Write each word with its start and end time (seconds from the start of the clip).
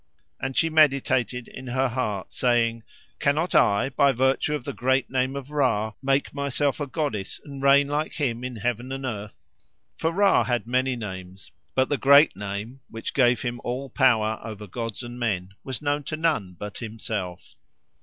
And 0.41 0.57
she 0.57 0.71
meditated 0.71 1.47
in 1.47 1.67
her 1.67 1.87
heart, 1.87 2.33
saying, 2.33 2.81
"Cannot 3.19 3.53
I 3.53 3.89
by 3.89 4.11
virtue 4.11 4.55
of 4.55 4.63
the 4.63 4.73
great 4.73 5.11
name 5.11 5.35
of 5.35 5.51
Ra 5.51 5.93
make 6.01 6.33
myself 6.33 6.79
a 6.79 6.87
goddess 6.87 7.39
and 7.45 7.61
reign 7.61 7.87
like 7.87 8.13
him 8.13 8.43
in 8.43 8.55
heaven 8.55 8.91
and 8.91 9.05
earth?" 9.05 9.35
For 9.95 10.09
Ra 10.11 10.43
had 10.45 10.65
many 10.65 10.95
names, 10.95 11.51
but 11.75 11.89
the 11.89 11.97
great 11.99 12.35
name 12.35 12.79
which 12.89 13.13
gave 13.13 13.43
him 13.43 13.61
all 13.63 13.91
power 13.91 14.39
over 14.43 14.65
gods 14.65 15.03
and 15.03 15.19
men 15.19 15.49
was 15.63 15.83
known 15.83 16.01
to 16.05 16.17
none 16.17 16.55
but 16.57 16.79
himself. 16.79 17.53